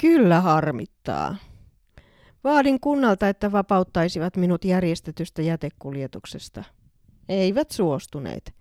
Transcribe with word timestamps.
Kyllä 0.00 0.40
harmittaa. 0.40 1.36
Vaadin 2.44 2.80
kunnalta, 2.80 3.28
että 3.28 3.52
vapauttaisivat 3.52 4.36
minut 4.36 4.64
järjestetystä 4.64 5.42
jätekuljetuksesta. 5.42 6.64
Eivät 7.28 7.70
suostuneet, 7.70 8.54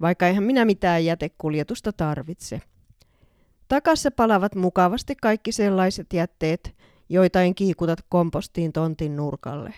vaikka 0.00 0.26
eihän 0.26 0.44
minä 0.44 0.64
mitään 0.64 1.04
jätekuljetusta 1.04 1.92
tarvitse. 1.92 2.60
Takassa 3.68 4.10
palavat 4.10 4.54
mukavasti 4.54 5.14
kaikki 5.22 5.52
sellaiset 5.52 6.12
jätteet, 6.12 6.74
joita 7.08 7.42
en 7.42 7.54
kiikuta 7.54 7.96
kompostiin 8.08 8.72
tontin 8.72 9.16
nurkalle. 9.16 9.74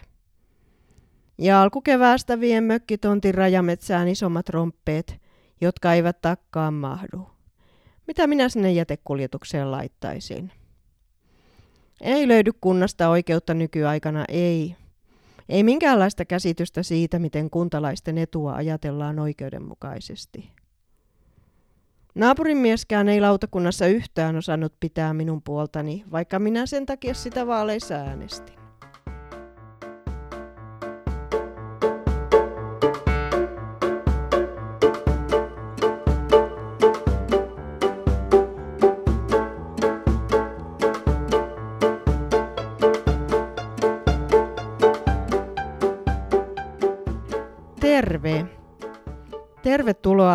Ja 1.38 1.62
alkukeväästä 1.62 2.40
vien 2.40 2.64
mökkitontin 2.64 3.34
rajametsään 3.34 4.08
isommat 4.08 4.48
romppeet, 4.48 5.20
jotka 5.60 5.94
eivät 5.94 6.20
takkaan 6.20 6.74
mahdu. 6.74 7.30
Mitä 8.06 8.26
minä 8.26 8.48
sinne 8.48 8.72
jätekuljetukseen 8.72 9.70
laittaisin? 9.70 10.52
Ei 12.01 12.29
löydy 12.29 12.51
kunnasta 12.61 13.09
oikeutta 13.09 13.55
nykyaikana, 13.55 14.25
ei. 14.29 14.77
Ei 15.48 15.62
minkäänlaista 15.62 16.24
käsitystä 16.24 16.83
siitä, 16.83 17.19
miten 17.19 17.51
kuntalaisten 17.51 18.19
etua 18.19 18.55
ajatellaan 18.55 19.19
oikeudenmukaisesti. 19.19 20.51
Naapurin 22.15 22.57
mieskään 22.57 23.09
ei 23.09 23.21
lautakunnassa 23.21 23.87
yhtään 23.87 24.37
osannut 24.37 24.73
pitää 24.80 25.15
minun 25.15 25.43
puoltani, 25.43 26.05
vaikka 26.12 26.38
minä 26.38 26.66
sen 26.66 26.87
takia 26.87 27.15
sitä 27.15 27.47
vaaleissa 27.47 27.95
äänestin. 27.95 28.67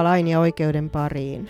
Lain 0.04 0.28
ja 0.28 0.40
oikeuden 0.40 0.90
pariin. 0.90 1.50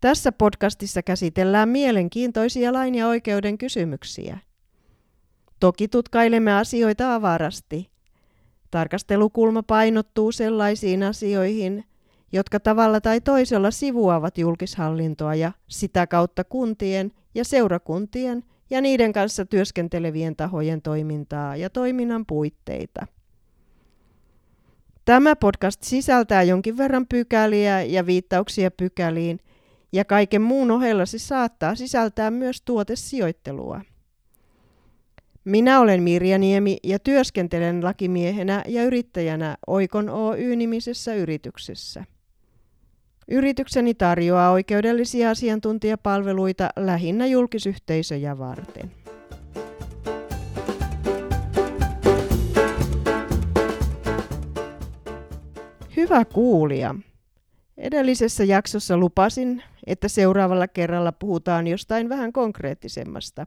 Tässä 0.00 0.32
podcastissa 0.32 1.02
käsitellään 1.02 1.68
mielenkiintoisia 1.68 2.72
lain 2.72 2.94
ja 2.94 3.08
oikeuden 3.08 3.58
kysymyksiä. 3.58 4.38
Toki 5.60 5.88
tutkailemme 5.88 6.52
asioita 6.52 7.14
avarasti. 7.14 7.90
Tarkastelukulma 8.70 9.62
painottuu 9.62 10.32
sellaisiin 10.32 11.02
asioihin, 11.02 11.84
jotka 12.32 12.60
tavalla 12.60 13.00
tai 13.00 13.20
toisella 13.20 13.70
sivuavat 13.70 14.38
julkishallintoa 14.38 15.34
ja 15.34 15.52
sitä 15.68 16.06
kautta 16.06 16.44
kuntien 16.44 17.12
ja 17.34 17.44
seurakuntien 17.44 18.44
ja 18.70 18.80
niiden 18.80 19.12
kanssa 19.12 19.44
työskentelevien 19.46 20.36
tahojen 20.36 20.82
toimintaa 20.82 21.56
ja 21.56 21.70
toiminnan 21.70 22.26
puitteita. 22.26 23.06
Tämä 25.04 25.36
podcast 25.36 25.82
sisältää 25.82 26.42
jonkin 26.42 26.76
verran 26.76 27.06
pykäliä 27.06 27.82
ja 27.82 28.06
viittauksia 28.06 28.70
pykäliin, 28.70 29.40
ja 29.92 30.04
kaiken 30.04 30.42
muun 30.42 30.70
ohella 30.70 31.06
se 31.06 31.18
saattaa 31.18 31.74
sisältää 31.74 32.30
myös 32.30 32.62
tuotesijoittelua. 32.62 33.80
Minä 35.44 35.80
olen 35.80 36.02
Mirja 36.02 36.38
Niemi 36.38 36.78
ja 36.84 36.98
työskentelen 36.98 37.84
lakimiehenä 37.84 38.64
ja 38.68 38.84
yrittäjänä 38.84 39.56
Oikon 39.66 40.08
Oy-nimisessä 40.08 41.14
yrityksessä. 41.14 42.04
Yritykseni 43.28 43.94
tarjoaa 43.94 44.50
oikeudellisia 44.50 45.30
asiantuntijapalveluita 45.30 46.68
lähinnä 46.76 47.26
julkisyhteisöjä 47.26 48.38
varten. 48.38 48.99
Hyvä 56.10 56.24
kuulija. 56.24 56.94
Edellisessä 57.78 58.44
jaksossa 58.44 58.96
lupasin, 58.96 59.62
että 59.86 60.08
seuraavalla 60.08 60.68
kerralla 60.68 61.12
puhutaan 61.12 61.66
jostain 61.66 62.08
vähän 62.08 62.32
konkreettisemmasta. 62.32 63.44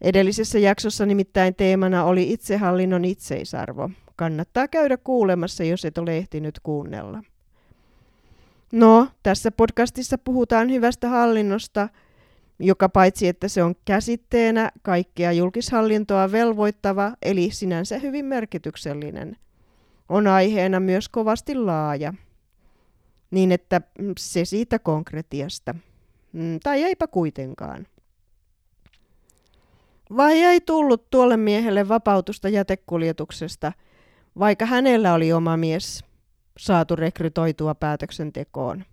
Edellisessä 0.00 0.58
jaksossa 0.58 1.06
nimittäin 1.06 1.54
teemana 1.54 2.04
oli 2.04 2.32
itsehallinnon 2.32 3.04
itseisarvo. 3.04 3.90
Kannattaa 4.16 4.68
käydä 4.68 4.96
kuulemassa, 4.96 5.64
jos 5.64 5.84
et 5.84 5.98
ole 5.98 6.16
ehtinyt 6.16 6.60
kuunnella. 6.62 7.22
No, 8.72 9.08
tässä 9.22 9.50
podcastissa 9.50 10.18
puhutaan 10.18 10.70
hyvästä 10.70 11.08
hallinnosta, 11.08 11.88
joka 12.58 12.88
paitsi 12.88 13.28
että 13.28 13.48
se 13.48 13.62
on 13.62 13.74
käsitteenä 13.84 14.70
kaikkea 14.82 15.32
julkishallintoa 15.32 16.32
velvoittava, 16.32 17.12
eli 17.22 17.50
sinänsä 17.50 17.98
hyvin 17.98 18.24
merkityksellinen– 18.24 19.36
on 20.10 20.26
aiheena 20.26 20.80
myös 20.80 21.08
kovasti 21.08 21.54
laaja. 21.54 22.14
Niin 23.30 23.52
että 23.52 23.80
se 24.18 24.44
siitä 24.44 24.78
konkretiasta. 24.78 25.74
Mm, 26.32 26.60
tai 26.62 26.82
eipä 26.82 27.06
kuitenkaan. 27.06 27.86
Vai 30.16 30.42
ei 30.42 30.60
tullut 30.60 31.10
tuolle 31.10 31.36
miehelle 31.36 31.88
vapautusta 31.88 32.48
jätekuljetuksesta, 32.48 33.72
vaikka 34.38 34.66
hänellä 34.66 35.14
oli 35.14 35.32
oma 35.32 35.56
mies 35.56 36.04
saatu 36.58 36.96
rekrytoitua 36.96 37.74
päätöksentekoon? 37.74 38.84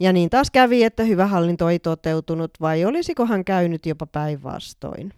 Ja 0.00 0.12
niin 0.12 0.30
taas 0.30 0.50
kävi, 0.50 0.84
että 0.84 1.02
hyvä 1.02 1.26
hallinto 1.26 1.68
ei 1.68 1.78
toteutunut, 1.78 2.50
vai 2.60 2.84
olisiko 2.84 3.26
hän 3.26 3.44
käynyt 3.44 3.86
jopa 3.86 4.06
päinvastoin? 4.06 5.12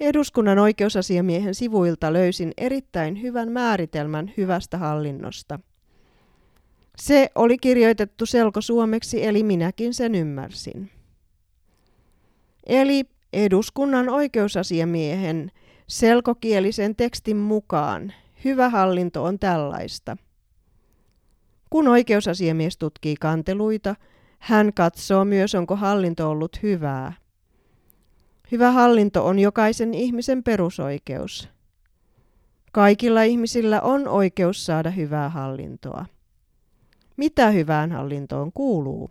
Eduskunnan 0.00 0.58
oikeusasiamiehen 0.58 1.54
sivuilta 1.54 2.12
löysin 2.12 2.52
erittäin 2.56 3.22
hyvän 3.22 3.52
määritelmän 3.52 4.32
hyvästä 4.36 4.78
hallinnosta. 4.78 5.60
Se 6.96 7.30
oli 7.34 7.58
kirjoitettu 7.58 8.26
selkosuomeksi, 8.26 9.24
eli 9.24 9.42
minäkin 9.42 9.94
sen 9.94 10.14
ymmärsin. 10.14 10.90
Eli 12.66 13.04
eduskunnan 13.32 14.08
oikeusasiamiehen 14.08 15.50
selkokielisen 15.86 16.96
tekstin 16.96 17.36
mukaan 17.36 18.12
hyvä 18.44 18.68
hallinto 18.68 19.24
on 19.24 19.38
tällaista. 19.38 20.16
Kun 21.70 21.88
oikeusasiamies 21.88 22.78
tutkii 22.78 23.16
kanteluita, 23.16 23.94
hän 24.38 24.72
katsoo 24.74 25.24
myös, 25.24 25.54
onko 25.54 25.76
hallinto 25.76 26.30
ollut 26.30 26.62
hyvää– 26.62 27.12
Hyvä 28.52 28.70
hallinto 28.70 29.26
on 29.26 29.38
jokaisen 29.38 29.94
ihmisen 29.94 30.42
perusoikeus. 30.42 31.48
Kaikilla 32.72 33.22
ihmisillä 33.22 33.80
on 33.80 34.08
oikeus 34.08 34.66
saada 34.66 34.90
hyvää 34.90 35.28
hallintoa. 35.28 36.06
Mitä 37.16 37.50
hyvään 37.50 37.92
hallintoon 37.92 38.52
kuuluu? 38.52 39.10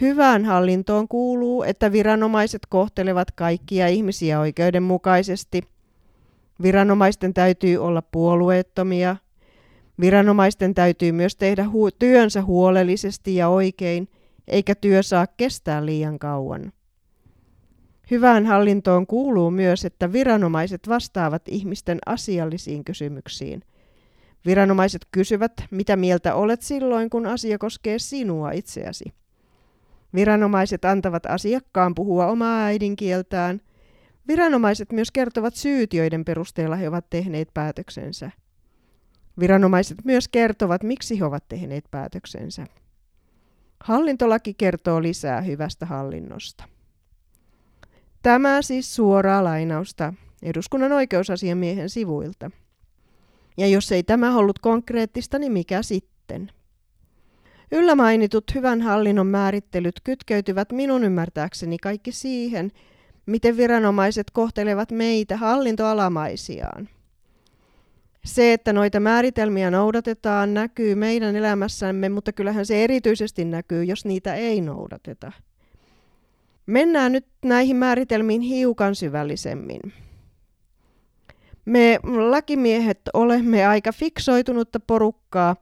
Hyvään 0.00 0.44
hallintoon 0.44 1.08
kuuluu, 1.08 1.62
että 1.62 1.92
viranomaiset 1.92 2.62
kohtelevat 2.68 3.30
kaikkia 3.30 3.88
ihmisiä 3.88 4.40
oikeudenmukaisesti. 4.40 5.62
Viranomaisten 6.62 7.34
täytyy 7.34 7.76
olla 7.76 8.02
puolueettomia. 8.02 9.16
Viranomaisten 10.00 10.74
täytyy 10.74 11.12
myös 11.12 11.36
tehdä 11.36 11.64
hu- 11.64 11.96
työnsä 11.98 12.42
huolellisesti 12.42 13.36
ja 13.36 13.48
oikein, 13.48 14.08
eikä 14.48 14.74
työ 14.74 15.02
saa 15.02 15.26
kestää 15.26 15.86
liian 15.86 16.18
kauan. 16.18 16.72
Hyvään 18.10 18.46
hallintoon 18.46 19.06
kuuluu 19.06 19.50
myös, 19.50 19.84
että 19.84 20.12
viranomaiset 20.12 20.88
vastaavat 20.88 21.42
ihmisten 21.48 21.98
asiallisiin 22.06 22.84
kysymyksiin. 22.84 23.62
Viranomaiset 24.46 25.06
kysyvät, 25.10 25.52
mitä 25.70 25.96
mieltä 25.96 26.34
olet 26.34 26.62
silloin, 26.62 27.10
kun 27.10 27.26
asia 27.26 27.58
koskee 27.58 27.98
sinua 27.98 28.50
itseäsi. 28.50 29.04
Viranomaiset 30.14 30.84
antavat 30.84 31.26
asiakkaan 31.26 31.94
puhua 31.94 32.26
omaa 32.26 32.64
äidinkieltään. 32.64 33.60
Viranomaiset 34.28 34.92
myös 34.92 35.10
kertovat 35.10 35.54
syyt, 35.54 35.94
joiden 35.94 36.24
perusteella 36.24 36.76
he 36.76 36.88
ovat 36.88 37.10
tehneet 37.10 37.48
päätöksensä. 37.54 38.30
Viranomaiset 39.40 39.98
myös 40.04 40.28
kertovat, 40.28 40.82
miksi 40.82 41.20
he 41.20 41.24
ovat 41.24 41.48
tehneet 41.48 41.84
päätöksensä. 41.90 42.66
Hallintolaki 43.80 44.54
kertoo 44.54 45.02
lisää 45.02 45.40
hyvästä 45.40 45.86
hallinnosta. 45.86 46.75
Tämä 48.26 48.62
siis 48.62 48.94
suoraa 48.94 49.44
lainausta 49.44 50.12
eduskunnan 50.42 50.92
oikeusasiamiehen 50.92 51.90
sivuilta. 51.90 52.50
Ja 53.56 53.66
jos 53.66 53.92
ei 53.92 54.02
tämä 54.02 54.36
ollut 54.36 54.58
konkreettista, 54.58 55.38
niin 55.38 55.52
mikä 55.52 55.82
sitten? 55.82 56.50
Yllä 57.72 57.94
mainitut 57.94 58.44
hyvän 58.54 58.82
hallinnon 58.82 59.26
määrittelyt 59.26 59.94
kytkeytyvät 60.04 60.72
minun 60.72 61.04
ymmärtääkseni 61.04 61.78
kaikki 61.78 62.12
siihen, 62.12 62.72
miten 63.26 63.56
viranomaiset 63.56 64.30
kohtelevat 64.30 64.90
meitä 64.90 65.36
hallintoalamaisiaan. 65.36 66.88
Se, 68.24 68.52
että 68.52 68.72
noita 68.72 69.00
määritelmiä 69.00 69.70
noudatetaan, 69.70 70.54
näkyy 70.54 70.94
meidän 70.94 71.36
elämässämme, 71.36 72.08
mutta 72.08 72.32
kyllähän 72.32 72.66
se 72.66 72.84
erityisesti 72.84 73.44
näkyy, 73.44 73.84
jos 73.84 74.04
niitä 74.04 74.34
ei 74.34 74.60
noudateta. 74.60 75.32
Mennään 76.66 77.12
nyt 77.12 77.26
näihin 77.44 77.76
määritelmiin 77.76 78.40
hiukan 78.40 78.94
syvällisemmin. 78.94 79.80
Me 81.64 81.98
lakimiehet 82.04 83.00
olemme 83.14 83.66
aika 83.66 83.92
fiksoitunutta 83.92 84.80
porukkaa, 84.80 85.56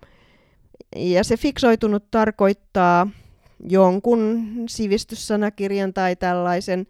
ja 0.97 1.25
se 1.25 1.37
fiksoitunut 1.37 2.11
tarkoittaa 2.11 3.09
jonkun 3.69 4.47
sivistyssanakirjan 4.69 5.95
tai 5.95 6.17
tällaisen 6.17 6.87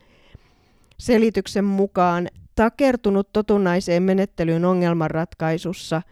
selityksen 0.98 1.64
mukaan 1.64 2.28
takertunut 2.54 3.32
totunnaiseen 3.32 4.02
menettelyyn 4.02 4.64
ongelmanratkaisussa 4.64 6.02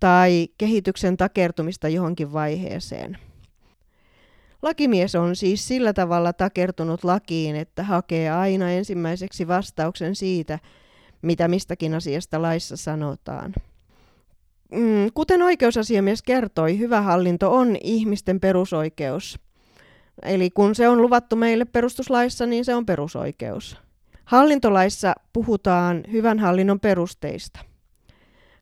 tai 0.00 0.48
kehityksen 0.58 1.16
takertumista 1.16 1.88
johonkin 1.88 2.32
vaiheeseen. 2.32 3.18
Lakimies 4.62 5.14
on 5.14 5.36
siis 5.36 5.68
sillä 5.68 5.92
tavalla 5.92 6.32
takertunut 6.32 7.04
lakiin, 7.04 7.56
että 7.56 7.82
hakee 7.82 8.30
aina 8.30 8.70
ensimmäiseksi 8.70 9.48
vastauksen 9.48 10.14
siitä, 10.14 10.58
mitä 11.22 11.48
mistäkin 11.48 11.94
asiasta 11.94 12.42
laissa 12.42 12.76
sanotaan. 12.76 13.52
Mm, 14.72 15.10
kuten 15.14 15.42
oikeusasiamies 15.42 16.22
kertoi, 16.22 16.78
hyvä 16.78 17.00
hallinto 17.00 17.54
on 17.54 17.76
ihmisten 17.82 18.40
perusoikeus. 18.40 19.38
Eli 20.22 20.50
kun 20.50 20.74
se 20.74 20.88
on 20.88 21.02
luvattu 21.02 21.36
meille 21.36 21.64
perustuslaissa, 21.64 22.46
niin 22.46 22.64
se 22.64 22.74
on 22.74 22.86
perusoikeus. 22.86 23.76
Hallintolaissa 24.24 25.14
puhutaan 25.32 26.04
hyvän 26.12 26.38
hallinnon 26.38 26.80
perusteista. 26.80 27.60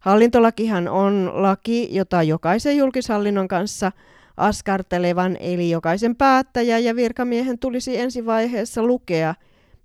Hallintolakihan 0.00 0.88
on 0.88 1.30
laki, 1.34 1.88
jota 1.90 2.22
jokaisen 2.22 2.76
julkishallinnon 2.76 3.48
kanssa 3.48 3.92
askartelevan, 4.38 5.37
eli 5.40 5.70
jokaisen 5.70 6.17
päättäjä 6.17 6.79
ja 6.79 6.96
virkamiehen 6.96 7.58
tulisi 7.58 7.99
ensivaiheessa 7.99 8.82
lukea 8.82 9.35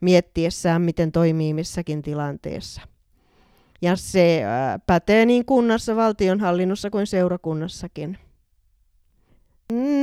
miettiessään, 0.01 0.81
miten 0.81 1.11
toimii 1.11 1.53
missäkin 1.53 2.01
tilanteessa. 2.01 2.81
Ja 3.81 3.95
se 3.95 4.43
pätee 4.87 5.25
niin 5.25 5.45
kunnassa, 5.45 5.95
valtionhallinnossa 5.95 6.89
kuin 6.89 7.07
seurakunnassakin. 7.07 8.17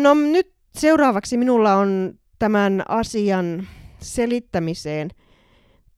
No 0.02 0.14
nyt 0.14 0.52
seuraavaksi 0.74 1.36
minulla 1.36 1.74
on 1.74 2.18
tämän 2.38 2.82
asian 2.88 3.66
selittämiseen 3.98 5.10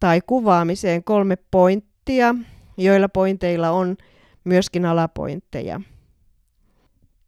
tai 0.00 0.20
kuvaamiseen 0.26 1.04
kolme 1.04 1.36
pointtia, 1.50 2.34
joilla 2.76 3.08
pointeilla 3.08 3.70
on 3.70 3.96
myöskin 4.44 4.86
alapointteja. 4.86 5.80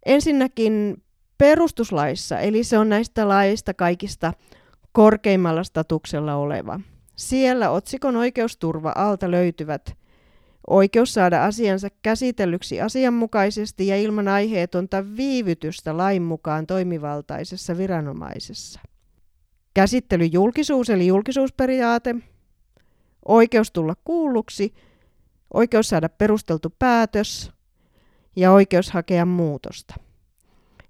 Ensinnäkin 0.06 1.03
perustuslaissa, 1.38 2.38
eli 2.38 2.64
se 2.64 2.78
on 2.78 2.88
näistä 2.88 3.28
laista 3.28 3.74
kaikista 3.74 4.32
korkeimmalla 4.92 5.64
statuksella 5.64 6.34
oleva. 6.34 6.80
Siellä 7.16 7.70
otsikon 7.70 8.16
oikeusturva 8.16 8.92
alta 8.96 9.30
löytyvät 9.30 9.96
oikeus 10.66 11.14
saada 11.14 11.44
asiansa 11.44 11.88
käsitellyksi 12.02 12.80
asianmukaisesti 12.80 13.86
ja 13.86 13.96
ilman 13.96 14.28
aiheetonta 14.28 15.04
viivytystä 15.16 15.96
lain 15.96 16.22
mukaan 16.22 16.66
toimivaltaisessa 16.66 17.76
viranomaisessa. 17.76 18.80
Käsittelyjulkisuus 19.74 20.90
eli 20.90 21.06
julkisuusperiaate, 21.06 22.14
oikeus 23.28 23.70
tulla 23.70 23.94
kuulluksi, 24.04 24.74
oikeus 25.54 25.88
saada 25.88 26.08
perusteltu 26.08 26.74
päätös 26.78 27.52
ja 28.36 28.52
oikeus 28.52 28.90
hakea 28.90 29.26
muutosta. 29.26 29.94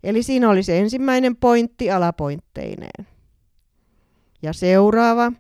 Eli 0.05 0.23
siinä 0.23 0.51
oli 0.51 0.63
se 0.63 0.79
ensimmäinen 0.79 1.37
pointti 1.37 1.91
alapointteineen. 1.91 3.07
Ja 4.43 4.53
seuraava. 4.53 5.33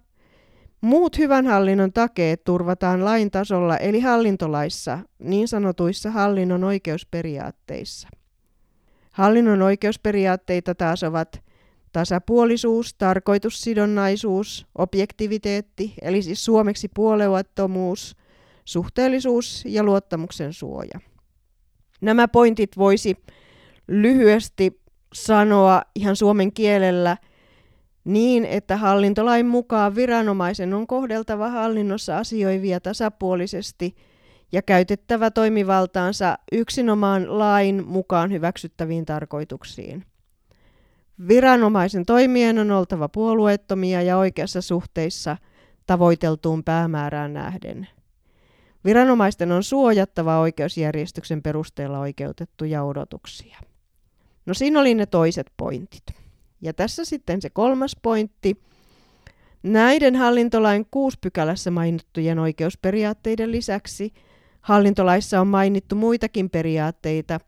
Muut 0.80 1.18
hyvän 1.18 1.46
hallinnon 1.46 1.92
takeet 1.92 2.44
turvataan 2.44 3.04
lain 3.04 3.30
tasolla 3.30 3.76
eli 3.76 4.00
hallintolaissa, 4.00 4.98
niin 5.18 5.48
sanotuissa 5.48 6.10
hallinnon 6.10 6.64
oikeusperiaatteissa. 6.64 8.08
Hallinnon 9.10 9.62
oikeusperiaatteita 9.62 10.74
taas 10.74 11.02
ovat 11.02 11.42
tasapuolisuus, 11.92 12.94
tarkoitussidonnaisuus, 12.94 14.66
objektiviteetti, 14.78 15.94
eli 16.02 16.22
siis 16.22 16.44
suomeksi 16.44 16.88
puolueettomuus, 16.94 18.16
suhteellisuus 18.64 19.64
ja 19.66 19.82
luottamuksen 19.82 20.52
suoja. 20.52 21.00
Nämä 22.00 22.28
pointit 22.28 22.78
voisi 22.78 23.16
lyhyesti 23.88 24.80
sanoa 25.14 25.82
ihan 25.94 26.16
suomen 26.16 26.52
kielellä 26.52 27.16
niin, 28.04 28.44
että 28.44 28.76
hallintolain 28.76 29.46
mukaan 29.46 29.94
viranomaisen 29.94 30.74
on 30.74 30.86
kohdeltava 30.86 31.48
hallinnossa 31.50 32.18
asioivia 32.18 32.80
tasapuolisesti 32.80 33.96
ja 34.52 34.62
käytettävä 34.62 35.30
toimivaltaansa 35.30 36.38
yksinomaan 36.52 37.38
lain 37.38 37.86
mukaan 37.86 38.32
hyväksyttäviin 38.32 39.04
tarkoituksiin. 39.04 40.04
Viranomaisen 41.28 42.06
toimien 42.06 42.58
on 42.58 42.70
oltava 42.70 43.08
puolueettomia 43.08 44.02
ja 44.02 44.18
oikeassa 44.18 44.60
suhteissa 44.60 45.36
tavoiteltuun 45.86 46.64
päämäärään 46.64 47.32
nähden. 47.32 47.88
Viranomaisten 48.84 49.52
on 49.52 49.62
suojattava 49.62 50.38
oikeusjärjestyksen 50.38 51.42
perusteella 51.42 51.98
oikeutettuja 51.98 52.84
odotuksia. 52.84 53.58
No 54.46 54.54
siinä 54.54 54.80
oli 54.80 54.94
ne 54.94 55.06
toiset 55.06 55.52
pointit. 55.56 56.04
Ja 56.60 56.72
tässä 56.72 57.04
sitten 57.04 57.42
se 57.42 57.50
kolmas 57.50 57.96
pointti. 58.02 58.56
Näiden 59.62 60.16
hallintolain 60.16 60.86
kuusi 60.90 61.18
pykälässä 61.20 61.70
mainittujen 61.70 62.38
oikeusperiaatteiden 62.38 63.52
lisäksi 63.52 64.12
hallintolaissa 64.60 65.40
on 65.40 65.46
mainittu 65.46 65.94
muitakin 65.96 66.50
periaatteita, 66.50 67.40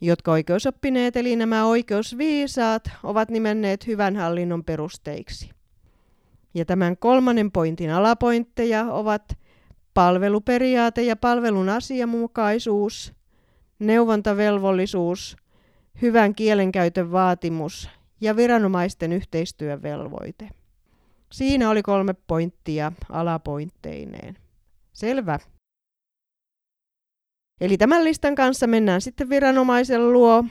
jotka 0.00 0.32
oikeusoppineet 0.32 1.16
eli 1.16 1.36
nämä 1.36 1.66
oikeusviisaat 1.66 2.90
ovat 3.02 3.30
nimenneet 3.30 3.86
hyvän 3.86 4.16
hallinnon 4.16 4.64
perusteiksi. 4.64 5.50
Ja 6.54 6.64
tämän 6.64 6.96
kolmannen 6.96 7.52
pointin 7.52 7.90
alapointteja 7.90 8.84
ovat 8.84 9.38
palveluperiaate 9.94 11.02
ja 11.02 11.16
palvelun 11.16 11.68
asianmukaisuus, 11.68 13.12
neuvontavelvollisuus, 13.78 15.36
hyvän 16.02 16.34
kielenkäytön 16.34 17.12
vaatimus 17.12 17.90
ja 18.20 18.36
viranomaisten 18.36 19.12
yhteistyövelvoite. 19.12 20.48
Siinä 21.32 21.70
oli 21.70 21.82
kolme 21.82 22.14
pointtia 22.26 22.92
alapointteineen. 23.10 24.36
Selvä. 24.92 25.38
Eli 27.60 27.76
tämän 27.76 28.04
listan 28.04 28.34
kanssa 28.34 28.66
mennään 28.66 29.00
sitten 29.00 29.28
viranomaisen 29.28 30.12
luo, 30.12 30.44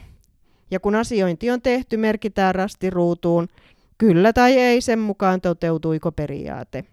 ja 0.71 0.79
kun 0.79 0.95
asiointi 0.95 1.51
on 1.51 1.61
tehty, 1.61 1.97
merkitään 1.97 2.55
rastiruutuun 2.55 3.47
kyllä 3.97 4.33
tai 4.33 4.57
ei 4.57 4.81
sen 4.81 4.99
mukaan 4.99 5.41
toteutuiko 5.41 6.11
periaate. 6.11 6.85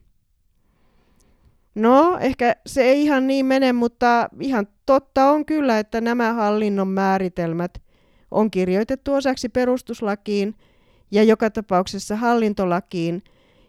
No, 1.74 2.18
ehkä 2.20 2.56
se 2.66 2.82
ei 2.82 3.02
ihan 3.02 3.26
niin 3.26 3.46
mene, 3.46 3.72
mutta 3.72 4.28
ihan 4.40 4.66
totta 4.86 5.30
on 5.30 5.46
kyllä, 5.46 5.78
että 5.78 6.00
nämä 6.00 6.32
hallinnon 6.32 6.88
määritelmät 6.88 7.82
on 8.32 8.50
kirjoitettu 8.50 9.14
osaksi 9.14 9.48
perustuslakiin 9.48 10.54
ja 11.10 11.22
joka 11.22 11.50
tapauksessa 11.50 12.16
hallintolakiin, 12.16 13.22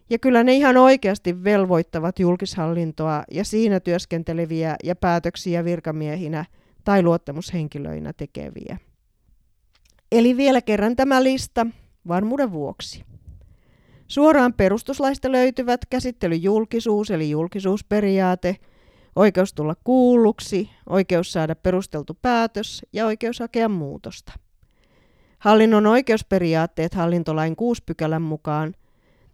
ja 0.10 0.20
kyllä 0.20 0.44
ne 0.44 0.54
ihan 0.54 0.78
oikeasti 0.78 1.44
velvoittavat 1.44 2.20
julkishallintoa 2.20 3.24
ja 3.32 3.46
siinä 3.46 3.80
työskenteleviä 3.80 4.76
ja 4.84 4.96
päätöksiä 4.96 5.66
virkamiehinä 5.66 6.46
tai 6.84 7.04
luottamushenkilöinä 7.04 8.14
tekeviä. 8.14 8.78
Eli 10.12 10.38
vielä 10.38 10.62
kerran 10.62 10.96
tämä 10.96 11.24
lista 11.24 11.68
varmuuden 12.08 12.52
vuoksi. 12.52 13.04
Suoraan 14.08 14.54
perustuslaista 14.54 15.32
löytyvät 15.32 15.82
käsittelyjulkisuus 15.90 17.12
eli 17.12 17.30
julkisuusperiaate, 17.30 18.58
oikeus 19.16 19.54
tulla 19.54 19.76
kuulluksi, 19.84 20.70
oikeus 20.90 21.32
saada 21.32 21.56
perusteltu 21.56 22.18
päätös 22.22 22.86
ja 22.94 23.06
oikeus 23.06 23.40
hakea 23.40 23.70
muutosta. 23.70 24.34
Hallinnon 25.44 25.86
oikeusperiaatteet 25.86 26.94
hallintolain 26.94 27.56
6 27.56 27.84
pykälän 27.86 28.22
mukaan 28.22 28.76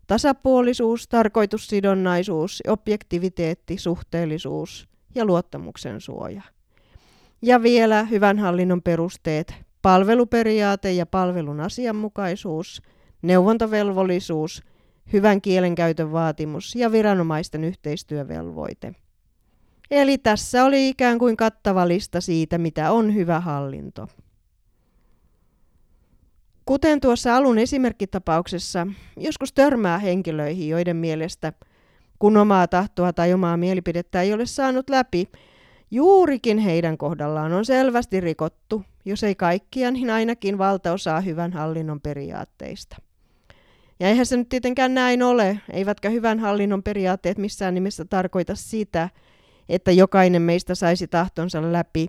tasapuolisuus, 0.08 1.08
tarkoitussidonnaisuus, 1.08 2.64
objektiviteetti, 2.68 3.78
suhteellisuus 3.78 4.90
ja 5.16 5.26
luottamuksen 5.26 6.02
suoja. 6.02 6.42
Ja 7.42 7.64
vielä 7.64 8.04
hyvän 8.04 8.40
hallinnon 8.40 8.82
perusteet, 8.82 9.54
palveluperiaate 9.82 10.92
ja 10.92 11.06
palvelun 11.06 11.60
asianmukaisuus, 11.60 12.82
neuvontavelvollisuus, 13.22 14.64
hyvän 15.14 15.42
kielenkäytön 15.42 16.12
vaatimus 16.12 16.76
ja 16.76 16.92
viranomaisten 16.92 17.64
yhteistyövelvoite. 17.64 18.96
Eli 19.92 20.18
tässä 20.18 20.66
oli 20.66 20.90
ikään 20.90 21.20
kuin 21.20 21.38
kattava 21.38 21.88
lista 21.88 22.22
siitä, 22.22 22.58
mitä 22.58 22.92
on 22.92 23.16
hyvä 23.16 23.40
hallinto. 23.40 24.08
Kuten 26.70 27.02
tuossa 27.02 27.36
alun 27.36 27.58
esimerkkitapauksessa, 27.58 28.88
joskus 29.18 29.54
törmää 29.54 30.00
henkilöihin, 30.00 30.70
joiden 30.70 30.96
mielestä 30.96 31.54
kun 32.20 32.38
omaa 32.38 32.68
tahtoa 32.68 33.14
tai 33.14 33.34
omaa 33.34 33.58
mielipidettä 33.58 34.22
ei 34.22 34.34
ole 34.34 34.46
saanut 34.46 34.90
läpi, 34.90 35.30
juurikin 35.92 36.58
heidän 36.58 36.98
kohdallaan 36.98 37.54
on 37.54 37.66
selvästi 37.66 38.22
rikottu, 38.22 38.84
jos 39.06 39.24
ei 39.24 39.36
kaikkia, 39.36 39.92
niin 39.92 40.10
ainakin 40.10 40.58
valtaosaa 40.58 41.22
hyvän 41.22 41.54
hallinnon 41.54 42.02
periaatteista. 42.02 42.98
Ja 44.00 44.08
eihän 44.08 44.26
se 44.26 44.38
nyt 44.38 44.50
tietenkään 44.50 44.94
näin 44.94 45.24
ole, 45.24 45.60
eivätkä 45.74 46.10
hyvän 46.10 46.40
hallinnon 46.40 46.84
periaatteet 46.84 47.38
missään 47.38 47.74
nimessä 47.74 48.06
tarkoita 48.06 48.56
sitä, 48.56 49.10
että 49.70 49.92
jokainen 49.92 50.42
meistä 50.42 50.76
saisi 50.76 51.08
tahtonsa 51.08 51.72
läpi, 51.72 52.08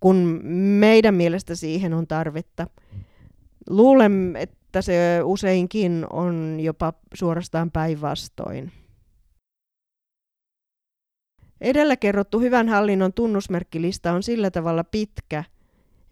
kun 0.00 0.40
meidän 0.80 1.14
mielestä 1.14 1.54
siihen 1.54 1.94
on 1.94 2.06
tarvetta. 2.06 2.66
Luulen, 3.68 4.36
että 4.36 4.82
se 4.82 5.20
useinkin 5.24 6.06
on 6.10 6.58
jopa 6.60 6.92
suorastaan 7.14 7.70
päinvastoin. 7.70 8.72
Edellä 11.60 11.96
kerrottu 11.96 12.40
hyvän 12.40 12.68
hallinnon 12.68 13.12
tunnusmerkkilista 13.12 14.12
on 14.12 14.22
sillä 14.22 14.50
tavalla 14.50 14.84
pitkä, 14.84 15.44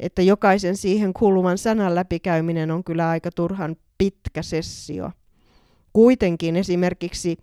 että 0.01 0.23
jokaisen 0.23 0.77
siihen 0.77 1.13
kuuluvan 1.13 1.59
sanan 1.59 1.95
läpikäyminen 1.95 2.71
on 2.71 2.85
kyllä 2.85 3.09
aika 3.09 3.31
turhan 3.31 3.77
pitkä 3.99 4.43
sessio. 4.43 5.11
Kuitenkin 5.93 6.57
esimerkiksi 6.57 7.39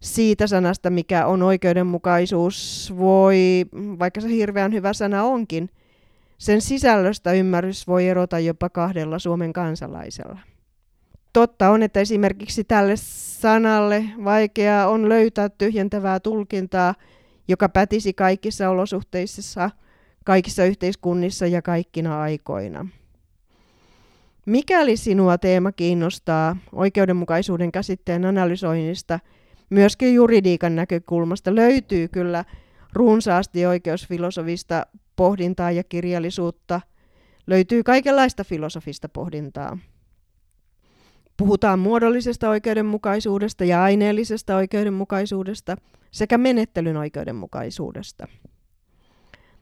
siitä 0.00 0.46
sanasta, 0.46 0.90
mikä 0.90 1.26
on 1.26 1.42
oikeudenmukaisuus, 1.42 2.92
voi, 2.98 3.64
vaikka 3.98 4.20
se 4.20 4.28
hirveän 4.28 4.72
hyvä 4.72 4.92
sana 4.92 5.24
onkin, 5.24 5.70
sen 6.38 6.60
sisällöstä 6.60 7.32
ymmärrys 7.32 7.86
voi 7.86 8.08
erota 8.08 8.38
jopa 8.38 8.68
kahdella 8.68 9.18
Suomen 9.18 9.52
kansalaisella. 9.52 10.38
Totta 11.32 11.70
on, 11.70 11.82
että 11.82 12.00
esimerkiksi 12.00 12.64
tälle 12.64 12.94
sanalle 12.96 14.04
vaikea 14.24 14.88
on 14.88 15.08
löytää 15.08 15.48
tyhjentävää 15.48 16.20
tulkintaa, 16.20 16.94
joka 17.48 17.68
pätisi 17.68 18.12
kaikissa 18.12 18.70
olosuhteissa, 18.70 19.70
kaikissa 20.24 20.64
yhteiskunnissa 20.64 21.46
ja 21.46 21.62
kaikkina 21.62 22.22
aikoina. 22.22 22.86
Mikäli 24.46 24.96
sinua 24.96 25.38
teema 25.38 25.72
kiinnostaa 25.72 26.56
oikeudenmukaisuuden 26.72 27.72
käsitteen 27.72 28.24
analysoinnista, 28.24 29.18
myöskin 29.70 30.14
juridiikan 30.14 30.76
näkökulmasta 30.76 31.54
löytyy 31.54 32.08
kyllä 32.08 32.44
runsaasti 32.92 33.66
oikeusfilosofista 33.66 34.86
pohdintaa 35.16 35.70
ja 35.70 35.84
kirjallisuutta. 35.84 36.80
Löytyy 37.46 37.82
kaikenlaista 37.82 38.44
filosofista 38.44 39.08
pohdintaa. 39.08 39.78
Puhutaan 41.36 41.78
muodollisesta 41.78 42.48
oikeudenmukaisuudesta 42.48 43.64
ja 43.64 43.82
aineellisesta 43.82 44.56
oikeudenmukaisuudesta 44.56 45.76
sekä 46.10 46.38
menettelyn 46.38 46.96
oikeudenmukaisuudesta. 46.96 48.26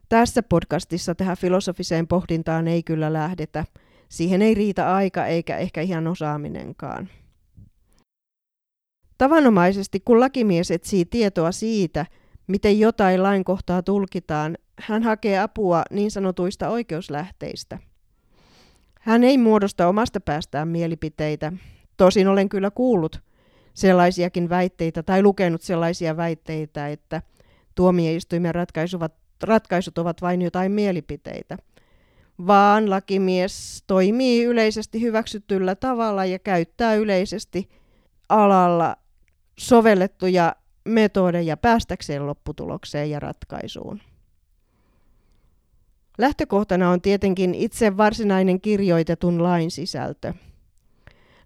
Tässä 0.08 0.42
podcastissa 0.42 1.14
tähän 1.14 1.36
filosofiseen 1.36 2.06
pohdintaan 2.06 2.68
ei 2.68 2.82
kyllä 2.82 3.12
lähdetä. 3.12 3.64
Siihen 4.08 4.42
ei 4.42 4.54
riitä 4.54 4.94
aika 4.94 5.26
eikä 5.26 5.56
ehkä 5.56 5.80
ihan 5.80 6.06
osaaminenkaan. 6.06 7.08
Tavanomaisesti 9.18 10.00
kun 10.00 10.20
lakimies 10.20 10.70
etsii 10.70 11.04
tietoa 11.04 11.52
siitä, 11.52 12.06
miten 12.46 12.78
jotain 12.78 13.22
lainkohtaa 13.22 13.82
tulkitaan, 13.82 14.58
hän 14.82 15.02
hakee 15.02 15.38
apua 15.38 15.82
niin 15.90 16.10
sanotuista 16.10 16.68
oikeuslähteistä. 16.68 17.78
Hän 19.00 19.24
ei 19.24 19.38
muodosta 19.38 19.88
omasta 19.88 20.20
päästään 20.20 20.68
mielipiteitä. 20.68 21.52
Tosin 21.96 22.28
olen 22.28 22.48
kyllä 22.48 22.70
kuullut 22.70 23.20
sellaisiakin 23.74 24.48
väitteitä 24.48 25.02
tai 25.02 25.22
lukenut 25.22 25.62
sellaisia 25.62 26.16
väitteitä, 26.16 26.88
että 26.88 27.22
tuomioistuimen 27.74 28.54
ratkaisut, 29.42 29.98
ovat 29.98 30.22
vain 30.22 30.42
jotain 30.42 30.72
mielipiteitä. 30.72 31.58
Vaan 32.46 32.90
lakimies 32.90 33.84
toimii 33.86 34.44
yleisesti 34.44 35.00
hyväksytyllä 35.00 35.74
tavalla 35.74 36.24
ja 36.24 36.38
käyttää 36.38 36.94
yleisesti 36.94 37.68
alalla 38.28 38.96
sovellettuja 39.58 40.56
metodeja 40.84 41.56
päästäkseen 41.56 42.26
lopputulokseen 42.26 43.10
ja 43.10 43.20
ratkaisuun. 43.20 44.00
Lähtökohtana 46.18 46.90
on 46.90 47.00
tietenkin 47.00 47.54
itse 47.54 47.96
varsinainen 47.96 48.60
kirjoitetun 48.60 49.42
lain 49.42 49.70
sisältö. 49.70 50.34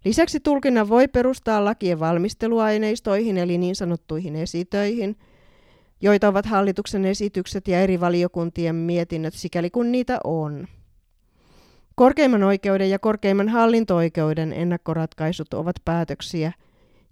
Lisäksi 0.05 0.41
tulkinnan 0.41 0.89
voi 0.89 1.09
perustaa 1.09 1.65
lakien 1.65 2.01
valmisteluaineistoihin 2.01 3.39
eli 3.39 3.59
niin 3.59 3.77
sanottuihin 3.77 4.37
esitöihin, 4.37 5.17
joita 6.01 6.29
ovat 6.29 6.47
hallituksen 6.47 7.05
esitykset 7.05 7.69
ja 7.69 7.81
eri 7.81 8.01
valiokuntien 8.01 8.75
mietinnöt, 8.75 9.35
sikäli 9.35 9.71
kun 9.71 9.93
niitä 9.93 10.19
on. 10.25 10.67
Korkeimman 11.95 12.43
oikeuden 12.43 12.91
ja 12.91 12.99
korkeimman 12.99 13.49
hallinto-oikeuden 13.49 14.53
ennakkoratkaisut 14.53 15.55
ovat 15.55 15.77
päätöksiä– 15.85 16.53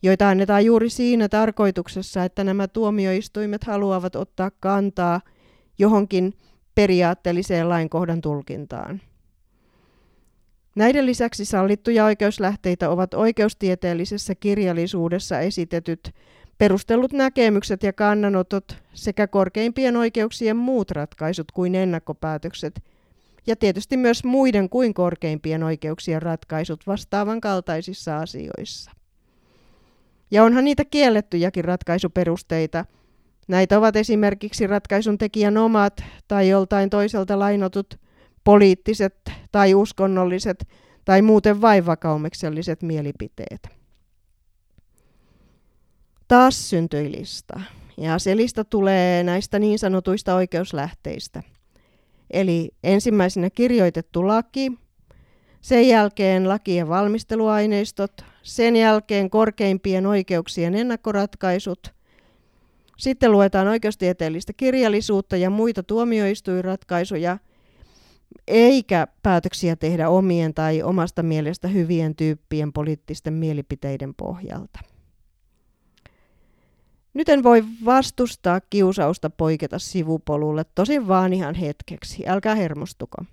joita 0.04 0.28
annetaan 0.28 0.64
juuri 0.64 0.90
siinä 0.90 1.28
tarkoituksessa, 1.28 2.24
että 2.24 2.44
nämä 2.44 2.68
tuomioistuimet 2.68 3.64
haluavat 3.64 4.16
ottaa 4.16 4.50
kantaa 4.60 5.20
johonkin 5.78 6.34
periaatteelliseen 6.74 7.68
lainkohdan 7.68 8.20
tulkintaan. 8.20 9.00
Näiden 10.76 11.06
lisäksi 11.06 11.44
sallittuja 11.44 12.04
oikeuslähteitä 12.04 12.90
ovat 12.90 13.14
oikeustieteellisessä 13.14 14.34
kirjallisuudessa 14.34 15.40
esitetyt 15.40 16.14
perustellut 16.58 17.12
näkemykset 17.12 17.82
ja 17.82 17.92
kannanotot 17.92 18.76
sekä 18.94 19.26
korkeimpien 19.26 19.96
oikeuksien 19.96 20.56
muut 20.56 20.90
ratkaisut 20.90 21.52
kuin 21.52 21.74
ennakkopäätökset, 21.74 22.82
ja 23.46 23.56
tietysti 23.56 23.96
myös 23.96 24.24
muiden 24.24 24.68
kuin 24.68 24.94
korkeimpien 24.94 25.62
oikeuksien 25.62 26.22
ratkaisut 26.22 26.86
vastaavan 26.86 27.40
kaltaisissa 27.40 28.18
asioissa. 28.18 28.90
Ja 30.30 30.44
onhan 30.44 30.64
niitä 30.64 30.84
kiellettyjäkin 30.84 31.64
ratkaisuperusteita. 31.64 32.84
Näitä 33.48 33.78
ovat 33.78 33.96
esimerkiksi 33.96 34.66
ratkaisun 34.66 35.18
tekijän 35.18 35.56
omat 35.56 36.04
tai 36.28 36.48
joltain 36.48 36.90
toiselta 36.90 37.38
lainotut 37.38 38.00
poliittiset 38.44 39.30
tai 39.52 39.74
uskonnolliset 39.74 40.68
tai 41.04 41.22
muuten 41.22 41.60
vain 41.60 41.86
vakaumukselliset 41.86 42.82
mielipiteet. 42.82 43.68
Taas 46.28 46.70
syntyi 46.70 47.12
lista, 47.12 47.60
ja 47.96 48.18
se 48.18 48.36
lista 48.36 48.64
tulee 48.64 49.22
näistä 49.22 49.58
niin 49.58 49.78
sanotuista 49.78 50.34
oikeuslähteistä. 50.34 51.42
Eli 52.30 52.70
ensimmäisenä 52.84 53.50
kirjoitettu 53.50 54.26
laki, 54.26 54.72
sen 55.60 55.88
jälkeen 55.88 56.48
lakien 56.48 56.88
valmisteluaineistot, 56.88 58.12
sen 58.42 58.76
jälkeen 58.76 59.30
korkeimpien 59.30 60.06
oikeuksien 60.06 60.74
ennakkoratkaisut. 60.74 61.94
Sitten 62.98 63.32
luetaan 63.32 63.68
oikeustieteellistä 63.68 64.52
kirjallisuutta 64.52 65.36
ja 65.36 65.50
muita 65.50 65.82
tuomioistuinratkaisuja, 65.82 67.38
eikä 68.48 69.06
päätöksiä 69.22 69.76
tehdä 69.76 70.08
omien 70.08 70.54
tai 70.54 70.82
omasta 70.82 71.22
mielestä 71.22 71.68
hyvien 71.68 72.16
tyyppien 72.16 72.72
poliittisten 72.72 73.32
mielipiteiden 73.32 74.14
pohjalta. 74.14 74.80
Nyt 77.14 77.28
en 77.28 77.42
voi 77.42 77.64
vastustaa 77.84 78.60
kiusausta 78.70 79.30
poiketa 79.30 79.78
sivupolulle, 79.78 80.64
tosin 80.74 81.08
vaan 81.08 81.32
ihan 81.32 81.54
hetkeksi, 81.54 82.28
älkää 82.28 82.54
hermostuko. 82.54 83.24